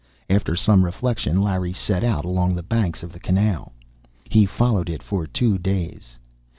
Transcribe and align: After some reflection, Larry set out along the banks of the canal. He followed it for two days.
After 0.31 0.55
some 0.55 0.83
reflection, 0.83 1.39
Larry 1.39 1.73
set 1.73 2.03
out 2.03 2.25
along 2.25 2.55
the 2.55 2.63
banks 2.63 3.03
of 3.03 3.11
the 3.13 3.19
canal. 3.19 3.71
He 4.27 4.47
followed 4.47 4.89
it 4.89 5.03
for 5.03 5.27
two 5.27 5.59
days. 5.59 6.17